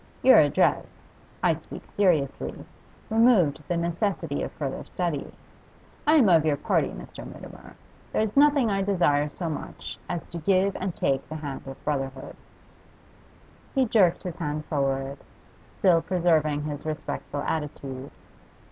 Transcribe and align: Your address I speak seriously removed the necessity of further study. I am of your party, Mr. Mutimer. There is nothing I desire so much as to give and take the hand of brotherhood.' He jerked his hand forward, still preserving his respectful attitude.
Your 0.23 0.39
address 0.39 1.07
I 1.43 1.53
speak 1.53 1.85
seriously 1.85 2.65
removed 3.11 3.61
the 3.67 3.77
necessity 3.77 4.41
of 4.41 4.51
further 4.53 4.83
study. 4.83 5.31
I 6.07 6.15
am 6.15 6.27
of 6.27 6.43
your 6.43 6.57
party, 6.57 6.87
Mr. 6.87 7.23
Mutimer. 7.23 7.75
There 8.11 8.23
is 8.23 8.35
nothing 8.35 8.71
I 8.71 8.81
desire 8.81 9.29
so 9.29 9.47
much 9.47 9.99
as 10.09 10.25
to 10.25 10.39
give 10.39 10.75
and 10.77 10.95
take 10.95 11.29
the 11.29 11.35
hand 11.35 11.67
of 11.67 11.85
brotherhood.' 11.85 12.35
He 13.75 13.85
jerked 13.85 14.23
his 14.23 14.37
hand 14.37 14.65
forward, 14.65 15.19
still 15.77 16.01
preserving 16.01 16.63
his 16.63 16.83
respectful 16.83 17.41
attitude. 17.43 18.09